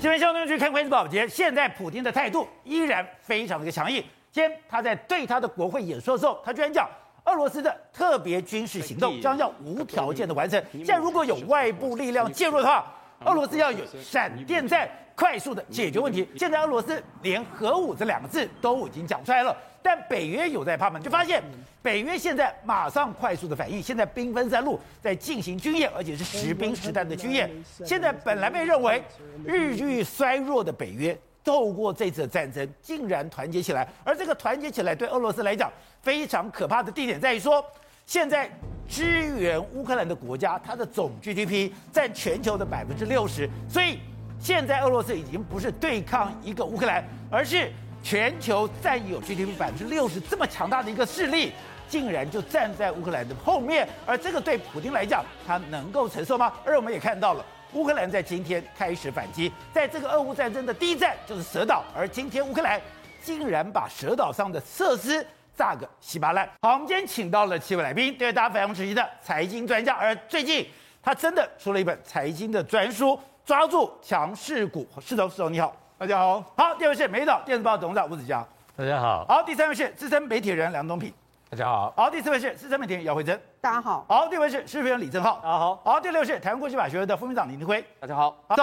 [0.00, 4.02] 这边相当于去看关于保洁，现在普京的态度依然非常的强硬。
[4.32, 6.88] 今天他在对他的国会演说的时候，他居然讲
[7.24, 10.62] 俄罗斯的特别军事行动将要无条件的完成。
[10.72, 12.90] 现在如果有外部力量介入的话，
[13.26, 14.88] 俄罗斯要有闪电战，
[15.20, 16.26] 快速的解决问题。
[16.34, 20.98] 现在俄罗斯连核武这两个字都已经讲出来了，但北约有在怕吗？
[20.98, 21.42] 就发现
[21.82, 27.50] 北约现在马上快速的反应，现在兵分三路在进行军演，而且是实兵实弹的军演。
[27.84, 29.04] 现在本来被认为
[29.44, 33.86] 日益衰弱的北约，透过这次战争，竟然团结起来。
[34.02, 37.62] 而这个团结起来，对俄罗斯来讲非常可怕的地点在于说，
[38.06, 38.50] 现在
[38.88, 43.98] 支援乌克兰的国家，它的总 GDP 占全球的百分之六十，所以
[44.40, 47.70] 现在俄罗斯已经不是对抗一个乌克兰，而是
[48.02, 51.52] 全球占有 GDP 百分之六十这么强大的一个势力，
[51.86, 56.50] 竟然就站在乌克兰的后面，而这个对普京来讲，他能够承受吗？
[56.64, 62.80] 而我们也看到了，乌克兰在今天开始反击，在这个俄乌战争的第一战就是蛇岛，而今天乌克兰
[63.22, 65.24] 竟然把蛇岛上的设施。
[65.56, 66.48] 炸个稀巴烂。
[66.62, 69.92] 好，我们今天请到了七位来宾，对大家非常熟悉的财经专家。
[69.92, 70.66] 而最近
[71.02, 73.18] 他真的出了一本财经的专书，
[73.50, 74.86] 抓住强势股。
[75.00, 76.40] 世聪，世聪你好，大家好。
[76.56, 79.26] 好，第二位是《美丽岛电子报》董事长吴子嘉，大家好。
[79.28, 81.12] 好，第三位是资深媒体人梁东平，
[81.50, 81.92] 大家好。
[81.96, 84.06] 好，第四位是资深媒体人姚慧珍，大家好。
[84.08, 85.82] 好，第五位是时评人李正浩，大家好。
[85.84, 88.30] 好，第六位是台湾国际法学会的副秘书长林廷辉，大家好。
[88.46, 88.54] 好，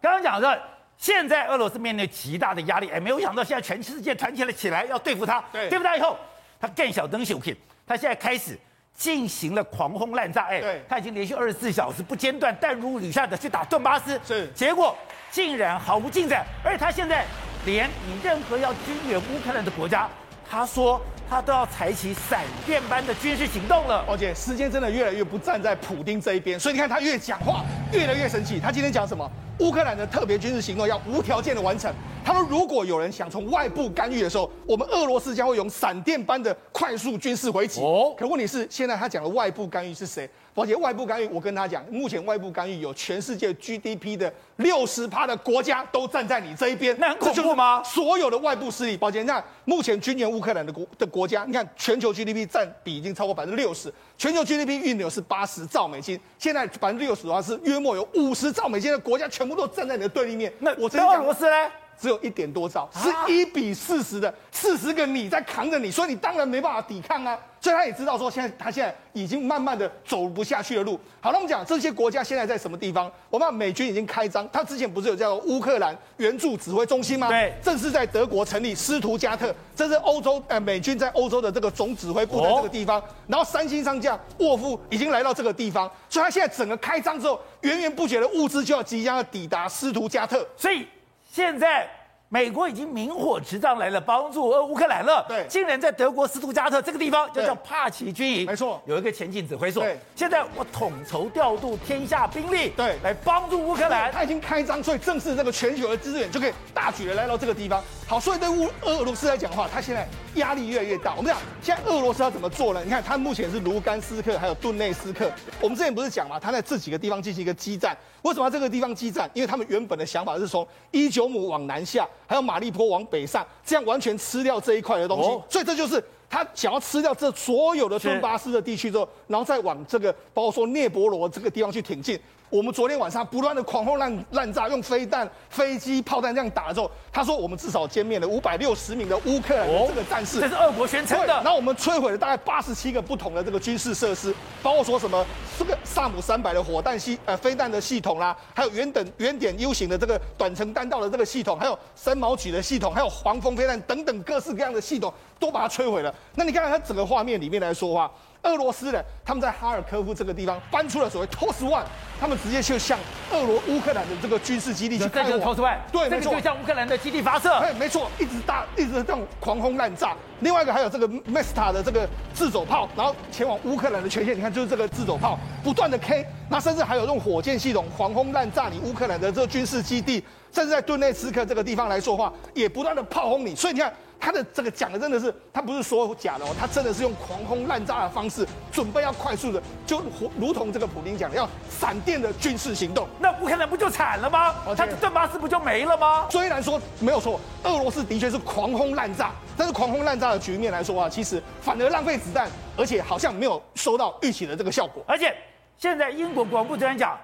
[0.00, 0.60] 刚刚讲的，
[0.96, 6.16] 现在俄罗斯面临极大的压力，哎，没有想到现在全世界团结了起来，要对付他，对，对付他以后。
[6.58, 7.56] 他更小灯小品，
[7.86, 8.58] 他现在开始
[8.94, 14.96] 进行了狂轰滥炸，哎，对，他已经连续二十四小时不间断、弹如雨下的去打顿巴斯，是，结果
[15.30, 17.24] 竟然毫无进展，而且他现在
[17.64, 20.08] 连你任何要军援乌克兰的国家，
[20.48, 24.04] 他说他都要采取闪电般的军事行动了。
[24.08, 28.60] 而且时间真的越来越不站在普丁这一边，所以你看他越讲话越来越生气。
[28.60, 29.28] 他今天讲什么？
[29.58, 31.92] 乌克兰的特别军事行动要无条件的完成。
[32.24, 37.80] 他说，如果有人想从外部干预的时候，我们俄罗斯将会用闪电般的快速军事回击。
[37.80, 40.28] 哦，可问题是，现在他讲的外部干预是谁？
[40.54, 47.82] 而且外部干预，我跟他讲，目前外部干预有全世界 GDP 的六十趴的国家都站在你这一边，那很恐怖吗？
[47.82, 60.52] 所有的外部势力，抱歉，那目前军援乌克兰的国的国家，你看全球 GDP 占比已经超过百分之六十，全球 GDP 运流是八十兆美金，现在百分之六十的话是约莫有五十兆美金的国家全部都站在你的对立面。
[60.58, 61.56] 那我真的俄罗斯呢？
[62.02, 67.38] 只有一点多兆，是一比四十的，四十个你在扛着你，所以你当然没办法抵抗啊。
[67.60, 70.98] 所以他也知道说，现在他现在已经慢慢的走不下去的路。
[71.20, 73.08] 好，那我们讲这些国家现在在什么地方？
[73.30, 77.28] 我们美军已经开张，他之前不是有叫做乌克兰援助指挥中心吗？
[77.28, 83.00] 对，正是在德国成立斯图加特，这是欧洲呃美军在欧洲的这个总指挥部在这个地方。
[83.00, 90.84] 哦、然后三星上将沃夫已经来到这个地方，所以他现在整个开张之后，源源不绝的物资就要即将要抵达斯图加特，所以。
[91.32, 91.88] 现在
[92.32, 95.22] 美国已经明火执仗来了，帮助呃乌克兰了。
[95.28, 99.82] 对，竟然在德国斯图加特这个地方，就叫帕奇军营，没错，有一个前进指挥所。
[99.82, 104.10] 对，现在我统筹调度天下兵力，对，来帮助乌克兰。
[104.10, 107.84] 他已经开张，所以正式这个全球的资源就可以大举的来到这个地方。
[108.06, 111.14] 好，所以对乌俄罗斯来讲的话，他现在压力越来越大。
[111.14, 112.80] 我们讲，现在俄罗斯要怎么做呢？
[112.82, 115.30] 你看，他目前是卢甘斯克还有顿内斯克。
[115.60, 117.94] 我们之前不是讲嘛，他在这几个地方进行一个激战。
[118.22, 119.28] 为什么要这个地方激战？
[119.34, 125.28] 因为他们原本的想法是从伊久姆往南下，还有马利坡往北上，这样完全吃掉这一块的东西。
[125.28, 132.18] 哦、所以这就是他想要吃掉这所有的顿巴斯的地区之后，然后再往这个包括说聂伯罗这个地方去挺进。
[132.52, 141.28] 我们昨天晚上不断的狂轰滥滥炸，用飞弹、飞机、炮弹这样打之后，他说我们至少歼灭了五百六十名的乌克兰的这个战士，这是俄国宣称的。
[141.28, 145.24] 然后我们摧毁了大概八十七个不同的这个军事设施，包括说什么
[145.58, 156.14] 这个萨姆三百的火弹系呃飞弹的系统啦，还有圆等圆点 U 型的这个短程弹道的这个系统，还有三毛举的系统，还有黄蜂飞弹等等各式各样的系统都把它摧毁了。
[156.34, 158.12] 那你看看它整个画面里面来说的话。
[158.42, 161.84] 俄罗斯人他们在哈尔科夫这个地方搬出了所谓 TOS One，
[162.20, 162.98] 他们直接就向
[163.30, 165.30] 俄罗乌克兰的这个军事基地去开火。
[165.38, 167.60] TOS One，对，没错，就向乌克兰的基地发射。
[167.60, 170.16] 对，没错，一直大，一直这种狂轰滥炸。
[170.40, 174.36] 另外一个还有这个 Mesta 的这个自走炮，然后前往乌克兰的前线。
[174.36, 183.54] 你看，就是这个自走炮不断的 K，那甚至还有用火箭系统狂轰滥炸你乌克兰的这个军事基地，甚至在顿内茨克这个地方来说话，也不断的炮轰你。
[183.54, 183.92] 所以你看。
[184.24, 190.00] 他的这个讲的真的是，他不是说假的哦，他真的是用狂轰滥炸的方式，准备要快速的，就
[190.38, 193.08] 如同这个普京讲的，要闪电的军事行动。
[193.18, 194.54] 那乌克兰不就惨了吗？
[194.76, 196.28] 他的顿巴斯不就没了吗？
[196.30, 205.02] 虽然说没有错，俄罗斯的确是狂轰滥炸，但是狂轰滥炸的局面来说啊，其实反而浪费子弹，而且好像没有收到预期的这个效果。
[205.08, 205.34] 而且
[205.76, 207.18] 现在英国国防部这样讲，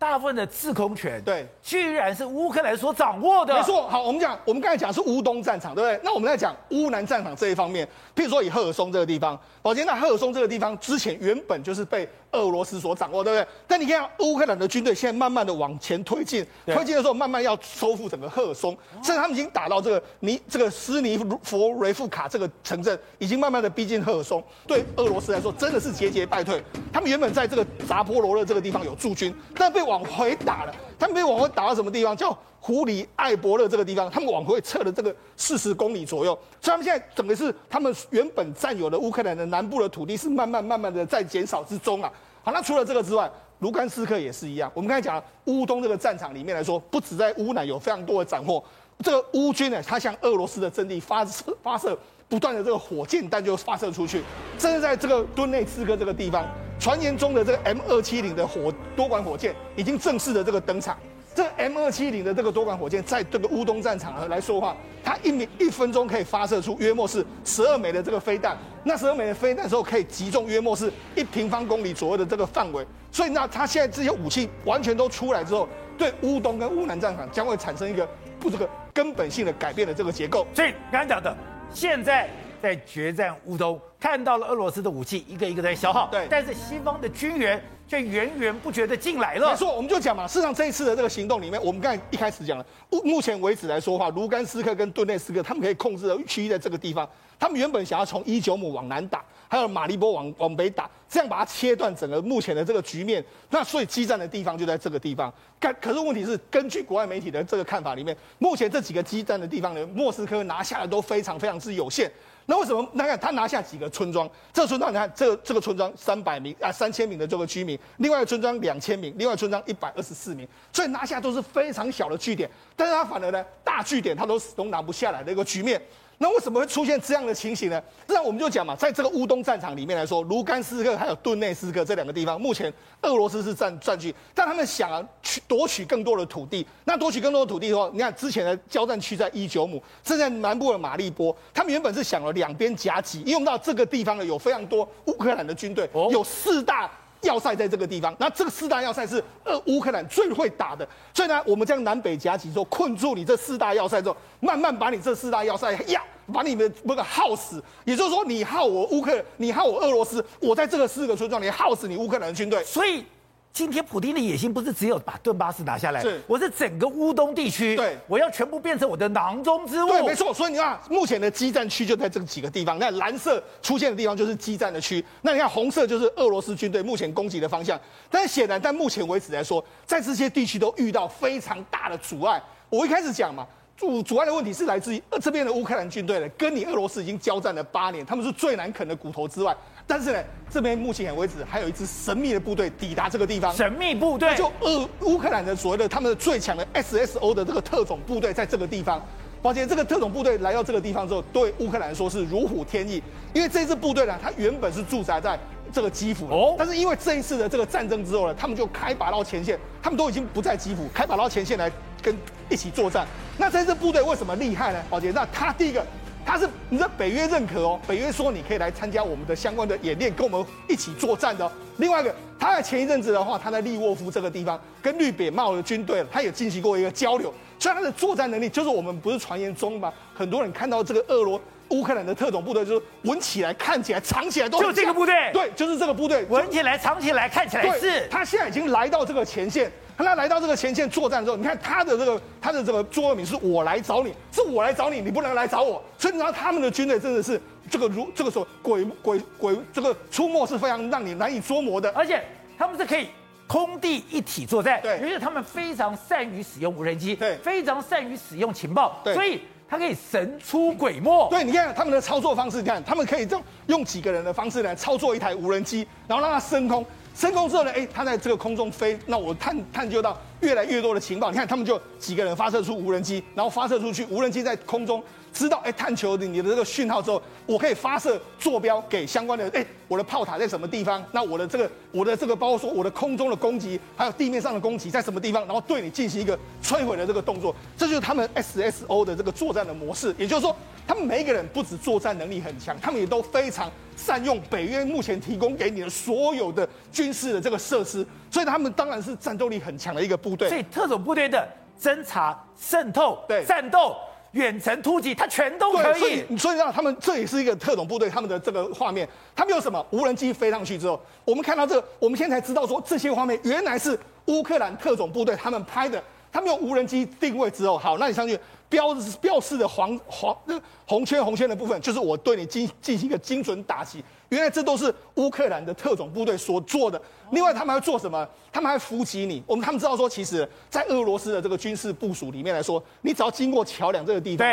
[0.00, 3.54] 大部分的制空权，对，居然是乌克兰所掌握的。
[3.54, 6.00] 没错，好，我们讲，我们刚才讲是乌东战场，对不对？
[6.02, 7.86] 那我们在讲乌南战场这一方面，
[8.16, 13.48] 譬如说以赫尔松这个地方，宝杰，那赫尔松这个地方之前原本就是被俄罗斯所掌握，对不对？
[13.66, 24.42] 但你看乌克兰的军队现在慢慢的往前推进，推进的时候慢慢要收复整个赫尔松，甚至他们已经打到这个尼这个斯尼弗雷夫卡这个城镇，已经慢慢的逼近赫尔松。
[24.66, 26.62] 对俄罗斯来说，真的是节节败退。
[26.92, 30.74] 他们原本在这个扎波罗热这个地方有驻军，但被往回打了。
[30.98, 32.16] 他们被往回打到什么地方？
[32.16, 36.38] 叫胡里艾伯勒这个地方，他们往回撤了这个四十公里左右。
[36.60, 42.12] 所以他们现在整个是他们原本占有的乌克兰的南部的土地是慢慢慢慢的在减少之中啊。
[42.42, 43.30] 好，那除了这个之外，
[43.60, 44.70] 卢甘斯克也是一样。
[44.74, 48.62] 我们刚才讲乌东这个战场里面来说，不止在乌南有非常多的斩获，
[49.02, 51.98] 这个乌军呢，他向俄罗斯的阵地发射发射
[52.28, 54.22] 不断的这个火箭弹就发射出去，
[54.58, 56.46] 甚至在这个顿内茨克这个地方。
[56.78, 60.96] 传言中的这个 M 二七零的火多管火箭已经正式的这个登场。
[61.34, 68.56] 这 M 二七零的这个多管火箭，在这个乌东战场来说的话，它一秒一分钟可以发射出约莫是十二枚的这个飞弹。
[68.84, 72.84] 那十二枚的飞弹之后可以击中约莫是一平方公里左右的这个范围。
[73.12, 80.46] 所以那它现在这些武器完全都出来之后，对乌东跟乌南战场将会产生一个不这个根本性的改变的这个结构。
[80.54, 81.36] 所以刚才讲的，
[81.72, 82.28] 现在。
[82.62, 89.50] 在决战乌东，看到了俄罗斯的武器一个一个在消耗，对，但是西方的军援却源源不绝的进来了。
[89.50, 97.08] 没错，我们就讲嘛，事实上这一次的这个行动里面，我们刚才一开始讲了，目目前为止来说的话，卢甘斯克跟顿内斯克他们可以控制的区域在这个地方，
[97.38, 105.32] 他们原本想要从伊久姆往南打，还有马利波往往北打，这样把它切断整个目前的这个局面，那所以激战的地方就在这个地方。
[105.60, 112.10] 可可是问题是，根据国外媒体的这个看法里面，目前这几个激战的地方呢，莫斯科拿下的都非常非常之有限。
[112.46, 112.88] 那为什么？
[112.94, 114.28] 那看他拿下几个村庄？
[114.52, 120.46] 这个村庄你看，这个这个村庄三百名啊，三千名的这个居民；另外一个村庄两千名，另外村庄一百二十四名。
[120.72, 125.80] 所以拿下都是非常小的据点，但是他反而呢，大据点他都始终拿不下来的一个局面。
[126.22, 127.82] 那为什么会出现这样的情形呢？
[128.06, 132.70] 那我们就讲嘛，在这个乌东战场里面来说，卢甘斯克还有顿内斯克这两个地方，目前
[133.00, 136.66] 俄罗斯是占占据，但他们想啊，去夺取更多的土地。
[136.84, 146.90] 那夺取更多的土地的话，你看之前的交战区在伊久姆，现在南部的马利波，他们原本是想了两边夹击，用到这个地方呢，有非常多乌克兰的军队，有四大。
[147.22, 156.00] 要塞在这个地方，那这个四大要塞是呃乌克兰最会打的，所以呢，我们将南北夹击之后困住你这四大要塞之后，慢慢把你这四大要塞要，
[156.32, 157.62] 把你们那个耗死。
[157.84, 162.62] 也就是说，你耗我乌克兰，你耗我俄罗斯，我在这个四个村庄里耗死你乌克兰的军队。
[162.64, 163.04] 所以。
[163.52, 169.88] 今天普京的野心不是只有把顿巴斯拿下来，是，我是整个乌东地区，对，我要全部变成我的囊中之物。
[169.88, 170.32] 对，没错。
[170.32, 172.78] 所以你看，目前的激战区就在这几个地方。
[172.78, 177.78] 那蓝色出现的地方就是激战的区，那你看红色就是俄罗斯军队目前攻击的方向。
[178.08, 182.40] 但显然，在目前为止来说，在这些地区都遇到非常大的阻碍。
[182.68, 183.46] 我一开始讲嘛。
[183.80, 189.56] 阻阻碍的问题是来自于这边的乌克兰军队呢，跟你俄罗斯已经交战了八年，他们是最难啃的骨头之外，
[189.86, 193.50] 但是呢，这边目前为止还有一支神秘的部队抵达这个地方。
[193.56, 199.02] 神秘部队就俄乌克兰的所谓的他们的最强的 SSO 的这个特种部队在这个地方。
[199.40, 203.02] 抱歉，这个特种部队来到这个地方之后，对乌克兰说是如虎添翼，
[203.32, 205.40] 因为这支部队呢，它原本是驻扎在
[205.72, 211.72] 这个基辅哦，但是因为这一次的这个战争之后呢，他们就开拔到前线，他们都已经不在基辅，开拔到前线来
[212.02, 212.14] 跟
[212.50, 213.06] 一起作战。
[213.40, 214.78] 那这支部队为什么厉害呢？
[214.90, 215.82] 宝杰，那他第一个，
[216.26, 221.50] 他是你的北约认可哦，北约说你可以来参加我们的相关的演练，跟我们一起作战的哦。
[221.78, 229.90] 另外一个，他在前一阵子的话，他在利沃夫这个地方跟绿北帽的军队，他也进行过一个交流，所以他的作战能力，就是我们不是传言中嘛？
[230.14, 238.06] 很多人看到这个俄罗乌克兰的特种部队，就是闻起来、看起来、藏起来都就这个部队，对，就是这个部队，闻起来、藏起来、看起来是。
[238.10, 239.72] 他现在已经来到这个前线。
[240.04, 245.82] 他来到这个前线作战之后，你看他的这个他的这个座右铭是“我来找你”，是我来找你，你不能来找我。
[245.98, 247.40] 所以你知道他们的军队真的是
[247.70, 252.22] 这个如这个时候鬼鬼鬼这个出没是非常让你难以捉摸的，而且
[252.58, 253.08] 他们是可以
[253.46, 261.28] 空地一体作战，对，于是他们非常善于使用无人机，对，非常善于使用情报，对，所以他可以神出鬼没。
[261.30, 266.84] 对，你看他们的操作方式，你看他们可以这样用几个人的方式来操作一台无人机，然后让它升空。
[267.14, 271.30] 升空之后呢，哎，他在这个空中飞，那我探探究到越来越多的情报。
[271.30, 275.02] 你看，他们就几个人发射出无人机，然后发射出去，无人机在空中。
[275.32, 281.02] 知道哎，探求你的这个讯号之后，我可以发射坐标给相关的哎，我的炮塔在什么地方？
[281.12, 285.44] 那我的这个我的这个包括说我的空中的攻击，还有地面上的攻击在什么地方？
[285.46, 290.14] 然后对你进行一个摧毁的这个动作，这就是他们 SSO 的这个作战的模式。
[290.18, 290.54] 也就是说，
[290.86, 300.48] 他们每一个人不止作战能力很强，他们也都非常善用北约目前提供给你的所有的军事的这个设施，所以他们当然是战斗力很强的一个部队。
[300.48, 301.48] 所以特种部队的
[301.80, 303.96] 侦察、渗透、对战斗。
[304.32, 306.00] 远程突击，它全都可以。
[306.00, 309.84] 所以，所以让他们这也是一个特种部队，他们的这个画面，他们有什么？
[309.90, 316.02] 无人机飞上去之后，我们看到这个，我们现在才知道说这些画面原来是乌克兰特种部队他们拍的。
[316.32, 320.54] 他们用无人机定位之后，好，那你上去标标示的黄黄那
[320.86, 324.02] 红圈红圈的部分，就是我对你进进行一个精准打击。
[324.28, 327.00] 原来这都是乌克兰的特种部队所做的。
[327.32, 328.24] 另外，他们还做什么？
[328.52, 329.42] 他们还伏击你。
[329.44, 334.46] 我们他们知道说，其实，在俄罗斯的这个军事部署里面来说，你只要经过桥梁这个地方，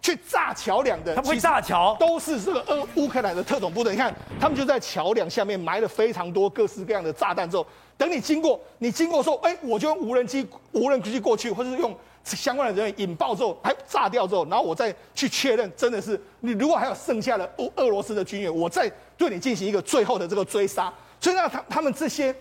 [0.00, 3.94] 去炸桥梁的，他们会炸桥，都是这个俄乌克兰的特种部队。
[3.94, 7.66] 你看，他们就在桥梁下面埋了非常多各式各样的炸弹之后。
[7.96, 16.52] 等你经过，你经过说，哎，我就用无人机、无人机过去，或者是用相关的人员引爆之后，还炸掉之后，然后我再去确认，真的是你。
[16.52, 20.92] 如果还有剩下的俄俄罗斯的军员，我再对你进行一个最后的这个追杀。
[21.20, 22.34] 所以呢，他他们这些，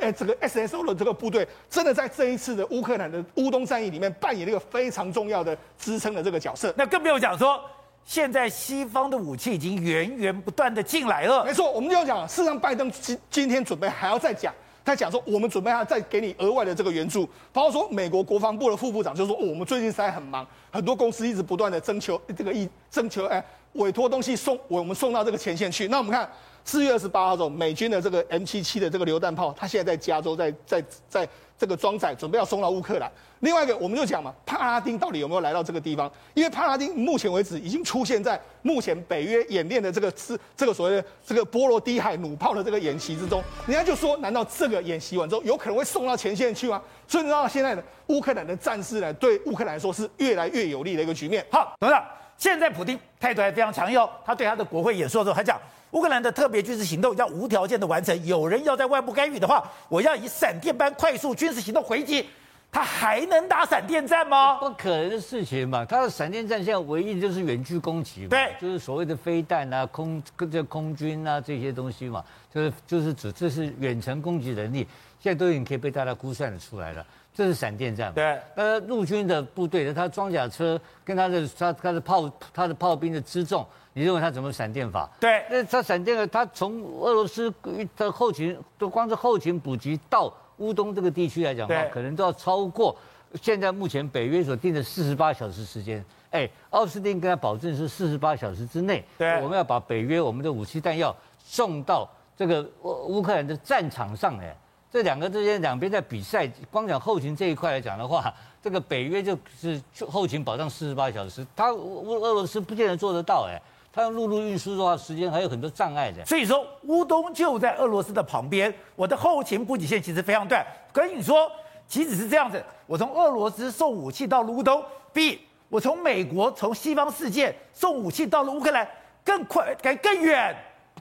[0.00, 6.72] 哎，这个 SSO 的这个部队，真的在这一次的乌克兰的乌东战役里面扮演了一个非常重要的支撑的这个角色。
[6.76, 7.60] 那更不用讲说，
[8.04, 11.44] 现在西方的武器已经源源不断的进来了。
[11.44, 14.52] 没错，我们就要讲，事实上，拜登今今天准备还要再讲。
[14.88, 25.88] 他讲说，我们准备要再给你额外的这个援助，包括说美国国防部的副部长就说，我们最近实在很忙，很多公司一直不断的征求这个意征求哎委托东西送我们送到这个前线去。
[25.88, 26.26] 那我们看
[26.64, 31.28] 四月二十八号的时候，美军的这个 M 七七的这个榴弹炮，它现在在加州在在在。
[31.58, 33.10] 这个装载准备要送到乌克兰。
[33.40, 36.10] 另外一个，我们就讲嘛，帕拉丁到底有没有来到这个地方？
[36.34, 43.42] 因为帕拉丁目前为止已经出现在目前北约演练的这个是这个所谓的这个波罗的海弩炮的这个演习之中。
[43.66, 46.80] 人家就说，难道这个演习完之后，有可能会送到前线去吗？
[47.06, 51.44] 所以你知道现在的乌克兰的战事呢，对乌克兰来说是越来越有利的一个局面。
[51.50, 52.04] 好，董事长，
[52.36, 55.58] 现在普丁态度还非常强硬，他对他的国会演说的时候还讲。
[55.92, 62.26] 乌克兰的特别军事行动要无条件的完成，有人要在外部干预的话，我要以闪电般快速军事行动回击。
[62.70, 64.58] 他还能打闪电战吗？
[64.58, 65.86] 不可能的事情嘛！
[65.86, 74.86] 他的闪电战现在唯一就是远距攻击嘛，对，就是所谓的飞弹啊、空这空军啊这些东西嘛，就是就是指这是远程攻击能力，
[75.18, 77.06] 现在都已经可以被大家估算的出来了。
[77.38, 78.36] 这是闪电战嘛，对。
[78.56, 83.64] 呃，陆军的部队的他装甲车跟他的他他的炮他的炮兵的辎重。
[83.92, 85.08] 你认为他怎么闪电法？
[85.20, 87.52] 对，那他闪电了，他从俄罗斯
[87.96, 92.96] 的后勤，都光是后勤补给到乌东这个地区来讲的话，可能都要超过
[93.40, 96.04] 现在目前北约所定的四十八小时时间。
[96.32, 104.36] 哎，奥斯汀跟他保证是四十八小时之内，对，我们要把北约我们的武器弹药送到这个乌乌克兰的战场上。
[104.38, 104.56] 哎，
[104.90, 113.48] 这两个之间两边在比赛，光讲后勤这一块来讲的话，这个北约就是后勤保障四十八小时，他乌俄罗斯不见得做得到。
[113.48, 113.60] 哎。
[113.90, 116.24] 他用陆路运输的话，时间还有很多障碍的。
[116.24, 120.64] 所以说，乌东就在俄罗斯的旁边，我的后勤补给线其实非常短。
[120.92, 121.50] 跟你说，
[121.88, 128.86] 即使是这样子，我从俄罗斯送武器到乌东，比我从美国、从西方世界送武器到了乌克兰
[129.24, 130.54] 更快、更更远、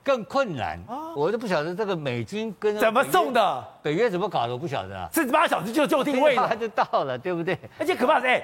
[0.08, 1.12] 更困难啊！
[1.14, 5.10] 我都不晓得这个美军跟怎么送的，北约怎么搞的，我不晓得啊。
[5.12, 7.58] 四十八小时就就定位了，他就到了，对不对？
[7.78, 8.42] 而且可怕是哎。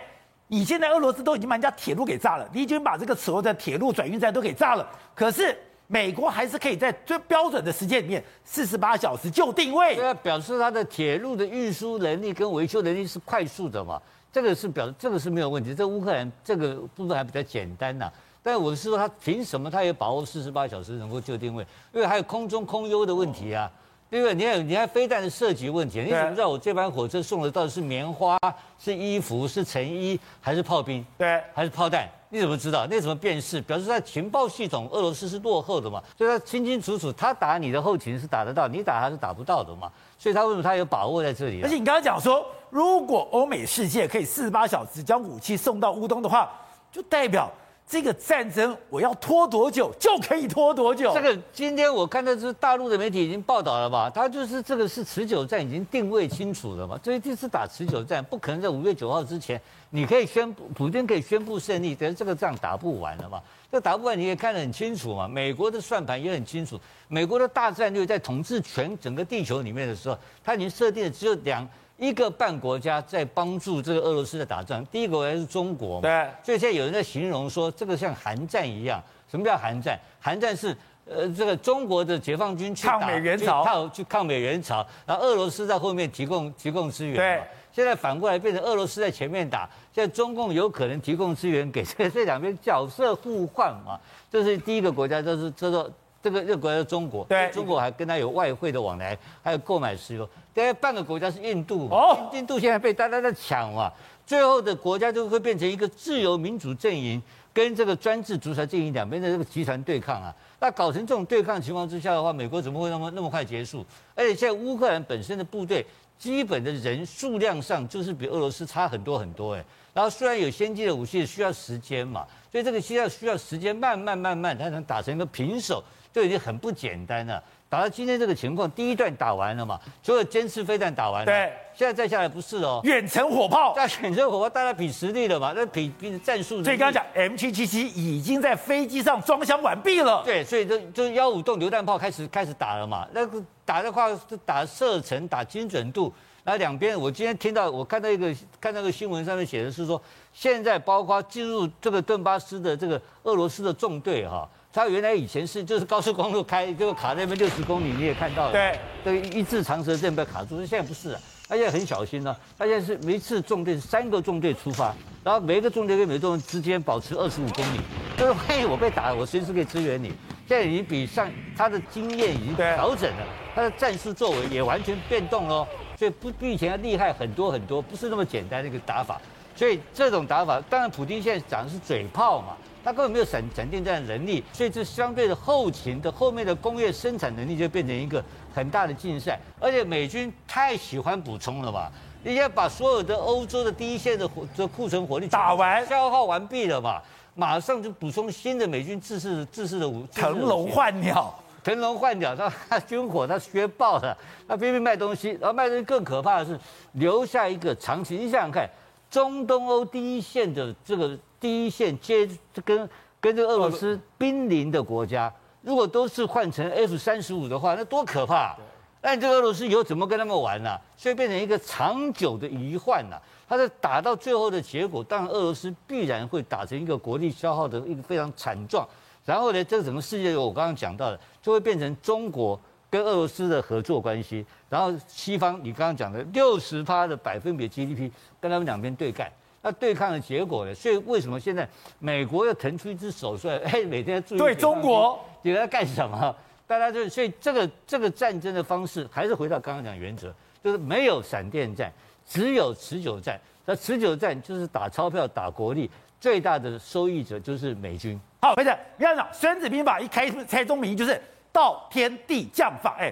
[0.49, 13.99] 你现在俄罗斯都已经把人家铁路给炸了，你已经把这个所有的铁路转运站都给炸了，可是美国还是可以在最标准的时间里面四十八小时就定位，对啊，表示它的铁路的运输能力跟维修能力是快速的嘛，
[14.31, 15.73] 这个是表，这个是没有问题。
[15.73, 18.11] 这乌克兰这个部分还比较简单呐，
[18.43, 21.65] 但我是说他凭什么他也把握四十八小时能够就定位？
[21.93, 23.71] 因为还有空中空优的问题啊。
[24.09, 24.35] 对不对？
[24.35, 28.37] 你还你还飞弹的射击问题，你怎么知道我这班火车送的到底是棉花、
[28.77, 31.03] 是衣服、是成衣，还是炮兵？
[31.17, 32.07] 对，还是炮弹？
[32.29, 32.85] 你怎么知道？
[32.85, 33.59] 那怎么辨识？
[33.61, 35.99] 表示在情报系统，俄罗斯是落后的嘛？
[36.15, 39.91] 所以他清清楚楚，他打你的后勤是打得到，你打他是打不到的嘛？
[40.19, 41.63] 所以他为什么他有把握在这里？
[41.63, 46.51] 而且你刚刚讲说，如果欧美世界可以四十八小时将武器送到乌东的话，
[46.91, 47.51] 就代表。
[47.85, 51.13] 这个战争我要拖多久就可以拖多久。
[51.13, 54.09] 这个今天我看的是大陆的媒体已经报道了吧？
[54.09, 56.99] 他就是这个是持久战，已经定位清楚了嘛。
[57.03, 59.61] 这一定是打持久战，不可能在五月九号之前，
[59.91, 63.39] 你可以宣布，普京可以宣布胜利，但是这个仗打不完了嘛。
[63.71, 65.27] 这打不完你也看得很清楚嘛。
[65.27, 79.01] 美国的算盘也很清楚，美国的大战略在统治全整个地球里面的时候，他已经设定了只有两一个半国家在帮助这个俄罗斯在打仗，第一个国家是中国嘛，对，所以现在有人在形容说，这个像韩战一样。
[79.29, 79.99] 什么叫韩战？
[80.19, 87.15] 韩战是呃这个中国的解放军去打抗美援朝，抗去抗美援朝，然后俄罗斯在后面提供提供支援。
[87.15, 93.99] 对，现在反过来变成俄罗斯在前面打，现在中共有可能提供资源给这 这两边角色互换嘛？
[94.31, 95.89] 这是第一个国家，就是叫做
[96.23, 100.25] 这个这个国家是中国，对，中国还跟他有外汇的往来，还有购买石油。
[100.53, 103.91] 大概半个国家是印度，哦，印度现在被大家在抢嘛，
[104.25, 107.21] 最后的国家就会变成一个自由民主阵营。
[107.55, 113.85] 跟这个专制独裁阵营两边的这个集团对抗啊，那搞成这种对抗情况之下的话，美国怎么会那么那么快结束？
[114.15, 115.85] 而且现在乌克兰本身的部队
[116.17, 119.63] 基本的人数量上就是比俄罗斯差很多很多哎。
[119.93, 127.43] 然后虽然有先进的武器，需要时间嘛，所以这个需要需要时间，慢慢慢慢才能打成一个平手，就已经很不简单了。
[127.67, 136.63] 打到今天这个情况，第一段打完了嘛，所有歼刺飞弹打完了，对，现在再下来不是哦，远程火炮，在远程火炮，大家比实力了嘛，那比比战术。
[136.63, 146.13] 所以刚刚讲 M 七七七已经在飞机上装箱完毕了，对，所以就就幺五洞榴弹炮开始开始打了嘛，那个打的话是打射程、打精准度，
[146.43, 150.01] 然后两边我今天听到我看到一个看那个新闻上面写的是说，
[150.33, 154.47] 现在包括进入这个顿巴斯的这个俄罗斯的纵队哈。
[154.73, 158.51] 他原来以前是就是高速公路开，就卡在那边六十公里，你也看到了。
[158.51, 162.39] 对，这个一字长蛇阵被卡住，现在不是啊，他现在很小心呢、啊。
[162.57, 164.91] 他现在是每一次纵队三个纵队出发，
[165.23, 167.79] 然后每一个纵队跟每个纵队之间保持二十五公里，
[168.17, 170.11] 就是万一我被打了，我随时可以支援你。
[170.47, 179.19] 现在已经比上他的经验已经调整了，他的战术作为也完全变动了，所以不比以前要厉害很多很多，不是那么简单的一个打法。
[179.55, 182.55] 所以这种打法，当然普京现在讲的是嘴炮嘛。
[182.85, 188.21] 他根本没有闪闪电战的能力，所以这相对的后勤的后面的工业生产能力就变成一个
[188.53, 189.39] 很大的竞赛。
[189.57, 191.89] 而且美军太喜欢补充了吧，
[192.25, 197.01] 人家把所有的欧洲的第一线的火的库存火力打完消耗完毕了嘛，
[197.35, 204.17] 马上就补充新的美军制式制式的武，腾笼换鸟，腾笼换鸟，他他军火他学爆了，
[204.47, 206.59] 他偏偏卖东西，然后卖东西更可怕的是
[206.93, 208.17] 留下一个长期。
[208.17, 208.69] 你想想看，
[209.09, 211.17] 中东欧第一线的这个。
[211.43, 212.25] 第一线接
[212.63, 212.89] 跟
[213.19, 215.29] 跟这个俄罗斯濒临的国家，
[215.61, 218.55] 如果都是换成 F 三十五的话，那多可怕！
[219.01, 223.17] 那你这个俄罗斯以后怎么跟他们玩呢、所以变成一个长久的疑患呐。
[223.45, 228.87] 他在打到最后的结果，当然俄罗斯必然会打成一个国力消耗的一个非常惨状。
[229.25, 232.59] 然后呢，这个整个世界我刚刚讲到的，就会变成中国
[232.89, 234.45] 跟俄罗斯的合作关系。
[234.69, 239.31] 然后西方你刚刚讲的六十趴的百分比 GDP 跟他们两边对干。
[239.61, 240.75] 那对抗的结果呢？
[240.75, 241.65] 所以为什么现在
[241.99, 243.57] 美国要腾出一只手出来？
[243.63, 246.35] 哎，每天要注意对中国，你在干什么？
[246.67, 251.89] 大家就所以这个这个战争的方式还是回到刚刚讲原则，就是没有闪电战，
[252.25, 253.39] 只有持久战。
[253.65, 255.89] 那持久战就是打钞票、打国力，
[256.23, 258.17] 最大的受益者就是美军。
[258.41, 263.11] 好，回来，你看，《孙子兵法》一开开宗明义就是道天地将法，哎，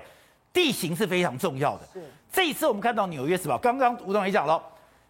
[0.54, 1.82] 地形是非常重要的。
[1.92, 4.64] 是这一次我们看到《纽约时报》，刚刚吴总也讲了。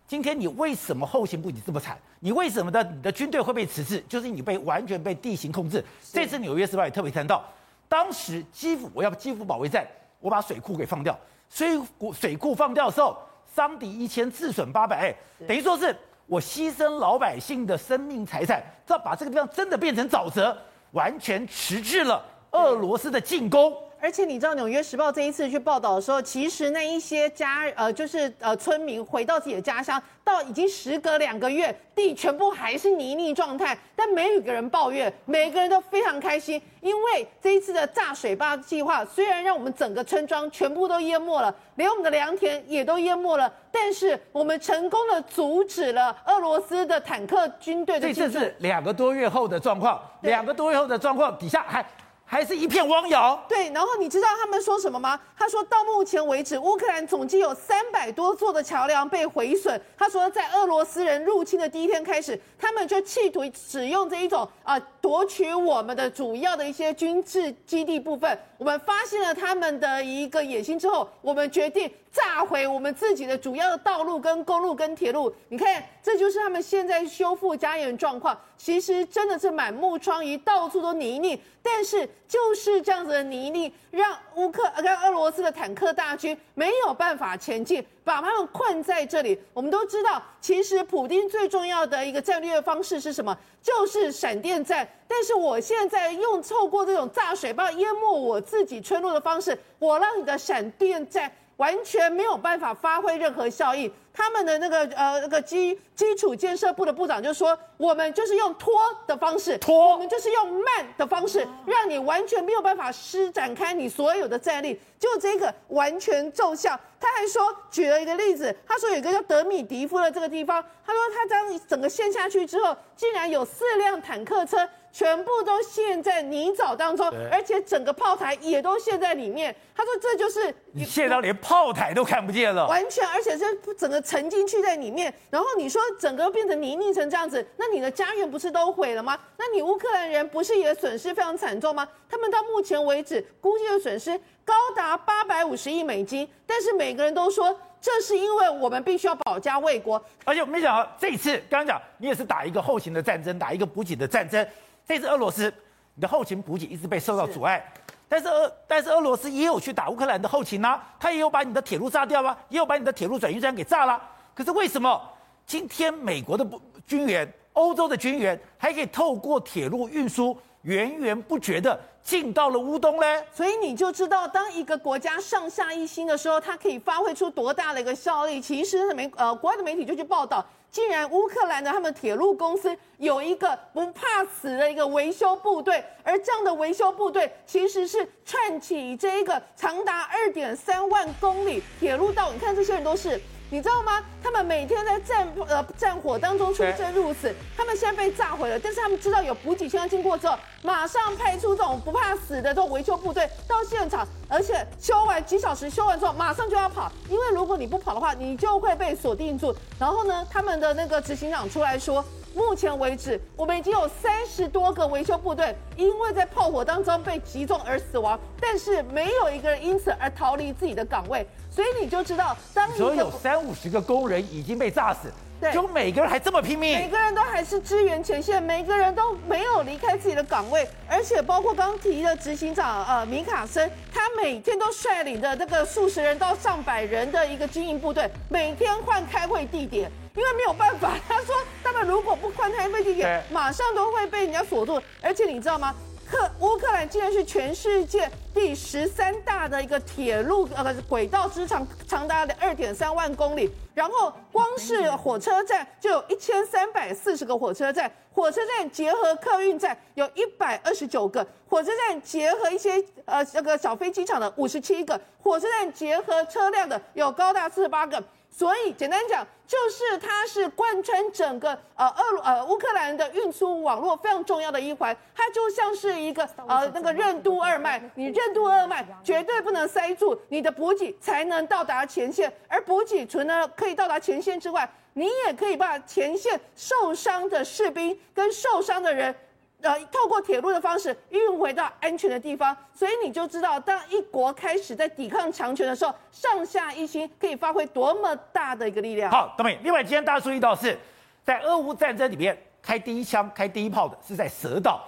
[0.07, 1.95] 今天你为什么后勤部你这么惨？
[2.21, 4.03] 你为什么的你的军队会被迟滞？
[4.09, 5.85] 就是你被完全被地形控制。
[6.11, 7.45] 这次《纽约时报》也特别谈到，
[7.87, 9.85] 当时基辅我要基辅保卫战，
[10.19, 11.15] 我把水库给放掉，
[11.51, 13.15] 水库水库放掉的时候，
[13.55, 15.95] 伤敌一千，自损八百，哎，等于说是
[16.31, 20.57] 我牺牲老百姓的生命财产，这把这个地方真的变成沼泽，
[20.91, 23.73] 完全迟滞了俄罗斯的进攻。
[24.03, 48.31] 而且你知道，《纽约时报》这一次去报道的时候，其实那一些家呃，就是呃村民回到自己的家乡，到已经时隔两个月，地全部还是泥泞状态，但没有一个人抱怨，每个人都非常开心，因为这一次的炸水坝计划虽然让我们整个村庄全部都淹没了，连我们的良田也都淹没了，但是我们成功的阻止了俄罗斯的坦克军队的进入。
[48.33, 51.85] 这是两个多月后的状况，两个多月后的状况底下还。
[52.31, 53.37] 还是一片汪洋。
[53.45, 55.19] 对，然后你知道他们说什么吗？
[55.37, 59.79] 他说到目前为止，乌克兰总计有三百多座的桥梁被毁损。
[59.97, 68.39] 他说，在俄罗斯人入侵的第一天开始，他们就企图使用这一种啊夺取我们的主要的一些军事基地部分。
[68.57, 71.91] 我们发现了他们的一个野心之后，我们决定。
[72.11, 78.37] 炸毁我们自己的主要的道路、跟公路、跟铁路，你看，这就是他们现在修复家园状况。
[78.57, 81.39] 其实真的是满目疮痍，到处都泥泞。
[81.63, 89.39] 但是就是这样子的泥泞，让乌克跟俄罗斯的坦克大军没有办法前进，把他们困在这里。
[89.53, 93.35] 我们都知道，其实普丁最重要的一个战略方式是什么？
[93.61, 94.87] 就是闪电战。
[95.07, 101.31] 但是我现在用透过这种炸水坝淹没我自己村落的方式，我让你的闪电战。
[101.61, 103.91] 完全没有办法发挥任何效益。
[104.11, 108.73] 他们的那个呃那个基基础建设部的部长就说，我们就是用拖
[109.05, 116.77] 的方式，拖，我们就是用慢的方式，让你完全没有办法施展开你所有的战力，就这个完全奏效。
[116.99, 124.67] 他还说举了一个例子，他说有一个叫德米迪夫的这个地方，他说他将整个陷下去之后，竟然有四辆坦克车。
[124.91, 129.55] 全部都陷在泥沼当中，而且整个炮台也都陷在里面。
[129.75, 133.45] 他说这就是你陷到连炮台都看不见了，完全，而且是
[133.77, 135.11] 整个沉进去在里面。
[135.29, 139.17] 然后你说整个变成泥泞成这样子，那你的家园不是都毁了吗？
[139.37, 141.87] 那你乌克兰人不是也损失非常惨重吗？
[142.09, 150.03] 他们到目前为止估计的损失高达八百五十亿美金，但是每个人都说这是因为我们必须要保家卫国。
[150.25, 154.45] 而且我没想到这一次刚刚讲你也是打一个后勤的战争，打一个补给的战争。
[154.87, 155.53] 这次俄罗斯，
[155.95, 157.63] 你的后勤补给一直被受到阻碍，
[158.09, 164.01] 但是俄但是俄罗斯也有去打乌克兰的后勤啊，他也有把你的铁路炸掉啊，也有把你的铁路转运站给炸了。
[164.35, 165.01] 可是为什么
[165.45, 166.45] 今天美国的
[166.85, 173.05] 军援、欧洲的军援还可以透过铁路运输源源不绝的进到了乌东呢？
[173.33, 178.41] 所以你就知道，当一个国家上下一心的时候，它可以发挥出多大的一个效力。
[178.41, 180.45] 其实媒呃国外的媒体就去报道。
[180.71, 192.31] 竟然乌克兰的他们铁路公司有一个不怕死的一个维修部队，而这样的维修部队其实是串起这一个长达二点三万公里铁路道。
[192.31, 193.19] 你看这些人都是。
[193.51, 194.01] 你知道吗？
[194.23, 209.53] 他们每天在战呃战火当中出生入死，他们现在被炸毁了，但是他们知道有补给线要经过之后，马上派出这种不怕死的这种维修部队到现场，而且修完几小时，修完之后马上就要跑，因为如果你不跑的话，你就会被锁定住。
[209.77, 221.25] 然后呢，他们的那个执行长出来说，目前为止，我们已经有三十多个维修部队因为在炮火当中被击中而死亡，但是没有一个人因此而逃离自己的岗位。
[221.49, 245.73] 所以你就知道，当所有三五十个工人已经被炸死，对，就每个人还这么拼命，每个人都还是支援前线，每个人都没有离开自己的岗位，而且包括刚提的执行长呃米卡森，他每天都率领着这个数十人到上百人的一个经营部队，每天换开会地点，因为没有办法，他说他们如果不换开飞机点，马上都会被人家锁住，而且你知道吗？
[246.09, 253.49] 克乌克兰竟然是全世界第十三大的一个铁路呃轨道之长，长达的二点三万公里。
[253.73, 268.03] 然后光是火车站就有一千三百四十个火车站，火车站结合客运站有一百二十九个，火车站结合一些呃那个小飞机场的五十七个，火车站结合车辆的有高达四十八个。
[268.33, 289.13] 所以简单讲，就是它是贯穿整个呃俄呃乌克兰的运输网络非常重要的一环，它就像是一个呃那个任督二脉，你任督二脉绝对不能塞住，你的补给才能到达前线，而补给除了可以到达前线之外，你也可以把前线受伤的士兵跟受伤的人。
[289.61, 299.11] 呃，透过铁路的方式运回到安全的地方，所以你就知道，当一国开始在抵抗强权的时候，上下一心可以发挥多么大的一个力量。
[299.11, 299.57] 好，董明。
[299.63, 300.77] 另外，今天大家注意到是
[301.23, 304.81] 在俄乌战争里面开第一枪、开第一炮的是在蛇岛，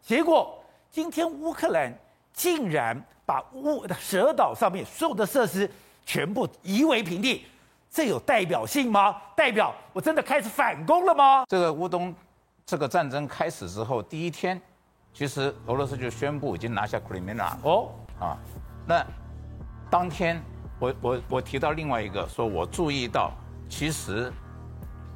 [0.00, 1.92] 结果今天乌克兰
[2.32, 5.68] 竟然把乌蛇岛上面所有的设施
[6.06, 7.44] 全部夷为平地，
[7.90, 9.20] 这有代表性吗？
[9.34, 11.44] 代表我真的开始反攻了吗？
[11.48, 12.14] 这个乌东。
[12.70, 14.62] 这个战争开始之后第一天，
[15.12, 18.38] 其实俄罗斯就宣布已经拿下克里米亚哦啊，
[18.86, 19.04] 那
[19.90, 20.40] 当天
[20.78, 23.32] 我我我提到另外一个，说我注意到，
[23.68, 24.32] 其实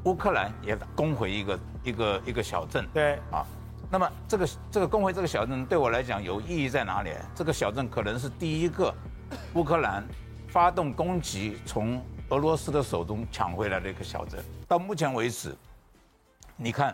[0.05, 3.47] 乌克兰也攻回一个一个一个小镇，对啊，
[3.89, 7.13] 那么这个这个攻回这个小镇对我来讲有意义在哪里？
[7.37, 8.93] 这个小镇可能是第一个
[9.55, 10.05] 乌克兰
[10.49, 14.45] 发动攻击从俄罗斯的手中抢回来的一个小镇。
[14.67, 15.55] 到目前为止，
[16.57, 16.93] 你看。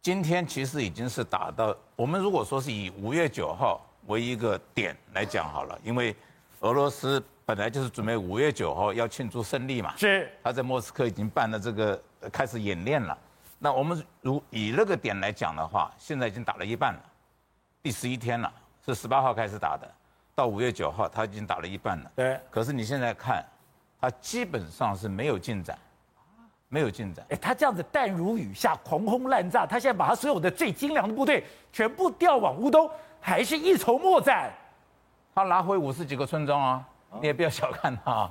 [0.00, 6.14] 今天其实已经是打到我们如果说是以五月九号为一个点来讲好了，因为
[6.60, 12.00] 俄罗斯本来就是准备五月九号要庆祝胜利嘛，是他在莫斯科已经办了这个
[12.32, 13.16] 开始演练了。
[13.58, 17.00] 那我们如以那个点来讲的话，现在已经打了一半了，
[17.82, 18.50] 第十一天了，
[18.86, 19.90] 是十八号开始打的，
[20.34, 22.10] 到五月九号他已经打了一半了。
[22.14, 22.40] 对。
[22.50, 23.44] 可是你现在看，
[24.00, 25.76] 他基本上是没有进展。
[26.68, 34.52] 没有进展，哎，他这样子弹如雨下，狂轰滥炸，他现在把他所有的最精良的部队全部调往乌东，还是一筹莫展。
[35.34, 36.84] 他拿回五十几个村庄啊，
[37.20, 38.30] 你也不要小看他，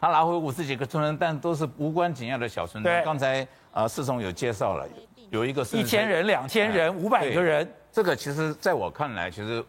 [0.00, 3.04] 他拿回五十几个村庄，但都是无关紧要的小村庄。
[3.04, 4.88] 刚才啊，世总有介绍了，
[5.28, 7.70] 有一个是一千人、两千人、五百个人。
[7.92, 9.62] 这个其实在我看来，其实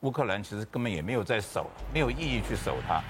[0.00, 3.00] 乌克兰其实根本也没有在守，没有意义去守它。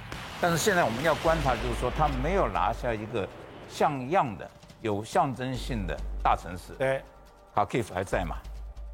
[0.40, 3.26] 但是现在我们要观察，就是说他没有拿下一个
[3.72, 4.48] 像样的、
[4.82, 6.74] 有象征性的大城市。
[6.78, 7.02] 对，
[7.54, 8.36] 卡基夫还在嘛？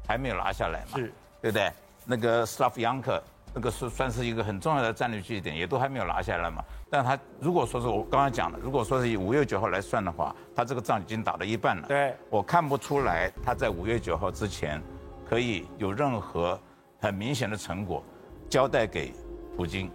[0.07, 0.97] 还没有拿下来嘛？
[0.97, 1.71] 是，对不对？
[2.05, 3.21] 那个斯拉夫扬克，
[3.53, 6.63] 那个是算是一个很重要的战略据点，也都还没有拿下来嘛。
[6.89, 11.87] 但他如果说是我刚刚讲的，如果说是以五月九号来算的话，他这个仗已经打了一半了。
[11.87, 14.81] 对，我看不出来他在五月九号之前
[15.29, 16.59] 可以有任何
[16.99, 18.01] 很明显的成果
[18.49, 19.13] 交代给
[19.55, 19.91] 普京。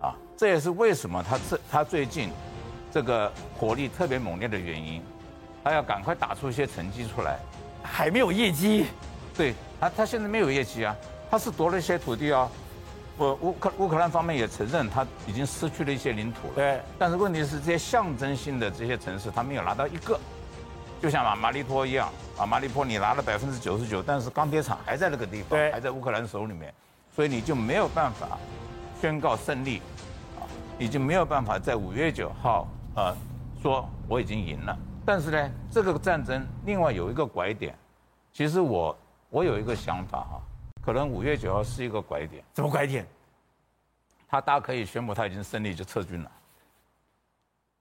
[0.00, 2.30] 啊，这也是为什么他这他最近
[2.92, 5.02] 这个火力特别猛烈的原因，
[5.62, 7.38] 他要赶快打出一些成绩出来，
[7.82, 8.86] 还没有业绩。
[9.36, 10.96] 对他，他现在没有业绩啊，
[11.30, 12.48] 他是夺了一些土地啊，
[13.18, 16.54] 我乌克乌克兰方面也承认他已经失去了一些领土了。
[16.54, 20.18] 对，但是问题是这些象征性的这些城市他没有拿到一个，
[21.02, 26.72] 就像马马利托一样啊，马利托你拿了百分之九十九，但是钢铁厂还在那个地方，还在乌克兰手里面，
[27.14, 28.38] 所以你就没有办法
[29.00, 29.82] 宣告胜利，
[30.38, 33.16] 啊，你就没有办法在五月九号呃
[33.62, 34.76] 说我已经赢了。
[35.04, 37.78] 但是呢，这个战争另外有一个拐点，
[38.32, 38.96] 其实我。
[39.28, 40.40] 我有一个想法哈，
[40.80, 42.42] 可能五月九号是一个拐点。
[42.54, 43.04] 什么拐点？
[44.28, 46.30] 他大可以宣布他已经胜利就撤军了，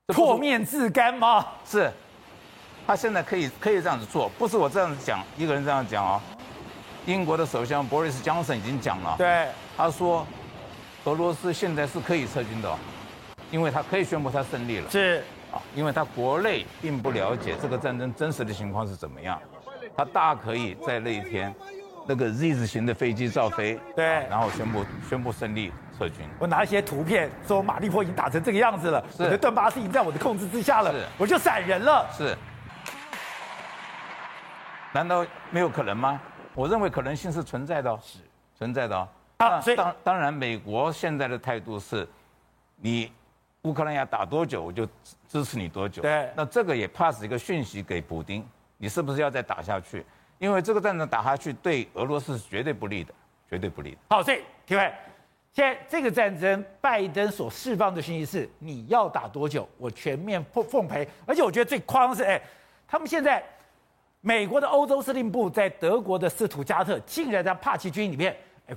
[0.08, 1.45] 破面自干吗？
[1.63, 1.93] 是，
[2.86, 6.19] 他现在可以可以这样子做，不是我这样子讲，一个人这样讲哦。
[7.06, 10.25] 英国的首相 Boris Johnson 已经讲了，对，他说
[11.06, 12.75] 俄罗斯现在是可以撤军的，
[13.51, 14.89] 因为他可以宣布他胜利了。
[14.89, 19.39] 是啊，因为他国内并不了解这个战争真实的情况是怎么样。
[19.95, 21.53] 他大可以在那一天，
[22.05, 26.27] 那个 Z 字形的飞机照飞，对，然后宣布宣布胜利撤军。
[26.38, 32.05] 我拿一些图片说马利坡已经打成这个样子了，是我的顿巴斯已经在我的控制之下了，是我就闪人了。
[32.12, 32.38] 是，
[34.91, 36.19] 难道没有可能吗？
[36.53, 38.19] 我认为可能性是存在的，是
[38.58, 39.08] 存在的。
[39.38, 42.08] 啊，所以当当然，美国现在的态度是，
[42.77, 43.12] 你
[43.65, 44.88] 乌克兰要打多久，我就
[45.28, 46.04] 支持你多久。
[46.04, 48.47] 对，那这个也 pass 一个讯息给普丁。
[48.78, 50.06] 你是不是要再打下去？
[50.38, 53.13] 因为这个战争打下去对俄罗斯是绝对不利的，
[53.49, 53.97] 绝对不利的。
[54.10, 54.93] 好，所以体会，
[55.51, 61.08] 现在这个战争，拜登所释放的讯息是：你要打多久，我全面奉奉陪。
[61.25, 62.39] 而且我觉得最夸张是，哎，
[62.88, 63.43] 他们现在
[64.21, 68.36] 美国的欧洲司令部在德国的斯图加特，竟然在帕奇军里面，
[68.67, 68.75] 哎，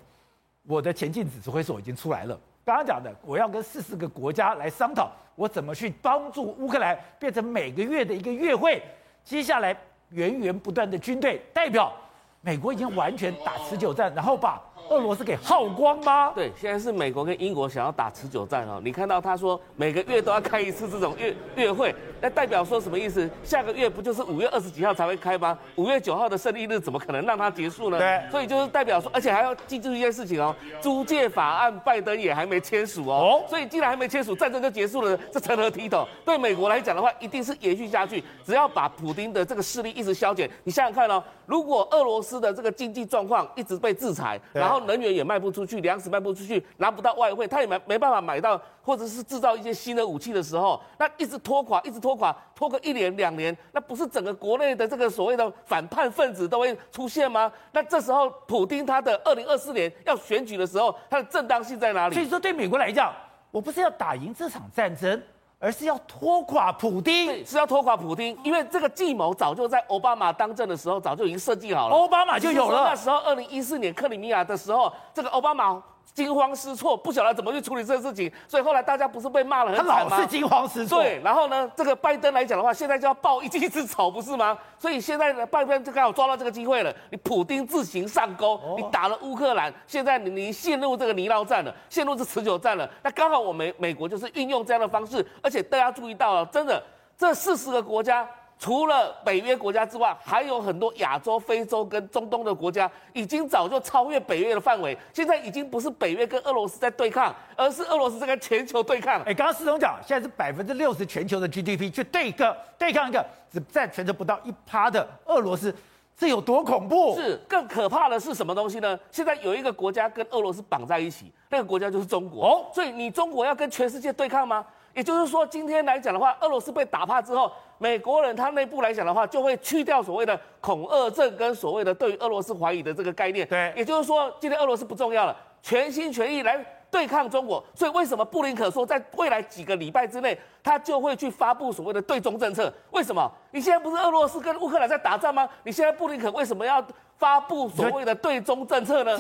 [0.62, 2.40] 我的前进指挥所已经出来了。
[2.68, 8.83] 刚刚讲的，我要跟四十个国家来商讨，我怎么去帮助乌克兰变成每个月的一个月会。
[9.24, 9.74] 接下来。
[10.11, 11.92] 源源不断的军队代表
[12.40, 14.59] 美国已经完全打持久战，然后把
[14.90, 16.33] 俄罗斯给耗光吗？
[16.35, 18.81] 对，现在是美国跟英国想要打持久战哦。
[18.83, 23.29] 你看到他说每个月都要开一次这种月月会，那代表说什么意思？
[23.42, 25.59] 下个月不就是五月二十几号才会开吗？
[25.77, 27.98] 五月九号的胜利日怎么可能让它结束呢？
[27.98, 33.14] 对，所以就是代表说，而且还要记住一件事情哦，租借法案拜登也还没签署哦。
[33.14, 36.07] 哦所以既然还没签署，战争就结束了，这成何体统？
[36.24, 38.22] 对美国来讲的话，一定是延续下去。
[38.44, 57.53] 只要把普丁的这个势力一直消减，你想想看哦，如果俄罗斯的这个经济状况一直被制裁，然后能源也卖不出去，粮食卖不出去，拿不到外汇，他也没没办法买到，或者是制造一些新的武器的时候，那一直拖垮，一直拖垮，拖个一年两年，那不是整个国内的这个所谓的反叛分子都会出现吗？
[57.73, 62.14] 那这时候，普丁他的二零二四年要选举的时候，他的正当性在哪里？
[62.14, 63.14] 所以说，对美国来讲，
[63.51, 65.23] 我不是要打赢这场战争，
[65.59, 72.85] 而是要拖垮普丁，是要拖垮普丁，因为这个计谋早就在奥巴马当政的时候早就已经设计好了，奥巴马就有了。
[72.85, 75.83] 那时候，二零一四年克里米亚的时候，这个奥巴马。
[76.14, 80.07] 惊慌失措，不晓得怎么去处理这个事情，所以后来大家不是被骂了很惨吗？
[80.11, 81.01] 他老是惊慌失措。
[81.01, 84.59] 对，然后呢，这个拜登来讲的话，现在就要报一箭之仇，不是吗？
[84.79, 86.92] 所以现在呢，拜登就刚好抓到这个机会了。
[87.11, 92.88] 你普丁自行上钩，你打了乌克兰，现在你你陷入这个泥淖战了，陷入这持久战了。
[93.03, 96.83] 那刚好我们美国就是运用这样的方式，而且大家注意到了，真的
[97.16, 98.29] 这四十个国家。
[98.59, 104.99] 除了北约国家之外，还有很多亚洲、非洲跟中东的国家，已经早就超越北约的范围。
[105.14, 109.23] 现在已经不是北约跟俄罗斯在对抗，而是俄罗斯在跟全球对抗。
[109.23, 115.73] 哎，刚刚施总讲，现在是百分之六十全球的 GDP 去对个对抗一个只占全球不到一趴的俄罗斯，
[116.16, 117.14] 这有多恐怖？
[117.14, 118.99] 是更可怕的是什么东西呢？
[119.12, 122.44] 现在有一个国家跟俄罗斯绑在一起，那个国家就是中国。
[122.44, 124.66] 哦，所以你中国要跟全世界对抗吗？
[124.98, 133.46] 也就是说，今天来讲的话，俄罗斯被打怕之后，美国人他内部来讲的话，就会去掉所谓的恐俄症跟所谓的对于俄罗斯怀疑的这个概念。
[133.46, 136.58] 对，也就是说，今天俄罗斯不重要了，全心全意来
[136.90, 137.64] 对抗中国。
[137.76, 142.72] 所以为什么布林肯说，在未来几个礼拜之内，他就会去发布所谓的对中政策？
[142.90, 143.30] 为什么？
[143.52, 145.48] 你现在不是俄罗斯跟乌克兰在打仗吗？
[145.62, 146.84] 你现在布林肯为什么要
[147.16, 149.16] 发布所谓的对中政策呢？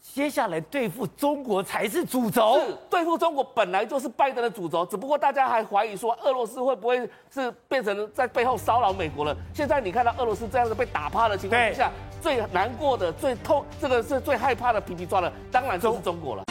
[0.00, 2.58] 接下来对付中国才是主轴。
[2.58, 9.36] 是对付中国本来就是拜登的主轴，只不过大家还怀疑说俄罗斯会不会是变成在背后骚扰美国了。
[9.54, 16.44] 现在你看到俄罗斯这样子被打趴的情况之下，最难过的、最痛，这个是最害怕的皮皮抓了，当然就是中国了。